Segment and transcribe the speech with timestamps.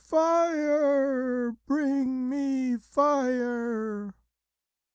[0.03, 1.51] Fire!
[1.67, 4.15] Bring me Fire!